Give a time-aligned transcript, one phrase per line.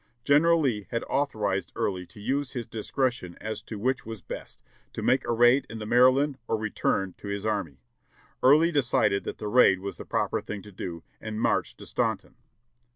[0.25, 4.59] "General Lee had authorized Early to use his discretion as to which was best,
[4.93, 7.83] to make a raid into Maryland or return to his army.
[8.41, 12.33] Early decided that the raid was the proper thing to do, and marched to Staunton.